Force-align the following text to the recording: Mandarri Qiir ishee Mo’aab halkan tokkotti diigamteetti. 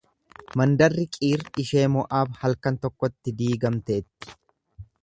Mandarri 0.61 1.03
Qiir 1.17 1.43
ishee 1.65 1.85
Mo’aab 1.97 2.35
halkan 2.41 2.81
tokkotti 2.87 3.39
diigamteetti. 3.45 4.37